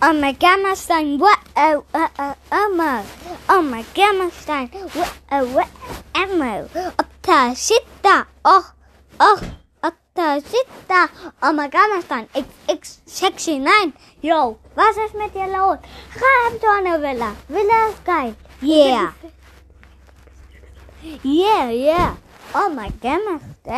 [0.00, 3.02] Oh my gamma stein, what oh uh uh Elmo.
[3.48, 5.68] Oh my gamma stein, what uh what
[6.14, 6.68] ammo.
[6.98, 8.72] Otta shitta, oh
[9.18, 9.40] oh
[9.82, 11.08] Otta shitta.
[11.42, 12.28] Oh my gamma Gammerstein,
[12.68, 13.92] X69.
[14.22, 15.78] Yo, was ist mit dir los?
[16.14, 17.34] Rein so eine Villa.
[17.48, 18.34] Villa ist geil.
[18.62, 19.12] Yeah.
[21.22, 22.16] Yeah, yeah.
[22.54, 23.58] Oh my gamma stein.